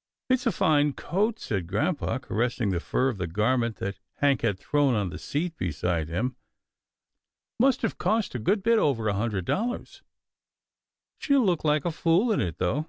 "It's 0.30 0.46
a 0.46 0.50
fine 0.50 0.94
coat," 0.94 1.38
said 1.38 1.66
grampa, 1.66 2.20
caressing 2.20 2.70
the 2.70 2.80
fur 2.80 3.10
of 3.10 3.18
the 3.18 3.26
garment 3.26 3.76
that 3.80 3.98
Hank 4.14 4.40
had 4.40 4.58
thrown 4.58 4.94
on 4.94 5.10
the 5.10 5.18
seat 5.18 5.58
beside 5.58 6.08
him." 6.08 6.36
Must 7.60 7.82
have 7.82 7.98
cost 7.98 8.34
a 8.34 8.38
good 8.38 8.62
bit 8.62 8.78
over 8.78 9.08
a 9.08 9.12
hundred 9.12 9.44
dollars. 9.44 10.00
She'll 11.18 11.44
look 11.44 11.64
like 11.64 11.84
a 11.84 11.92
fool 11.92 12.32
in 12.32 12.40
it, 12.40 12.56
though." 12.56 12.86